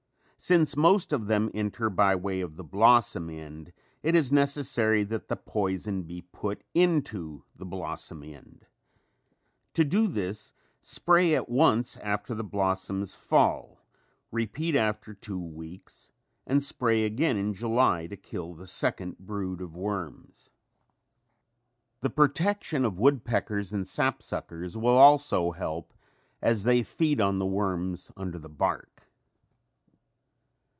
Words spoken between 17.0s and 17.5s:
again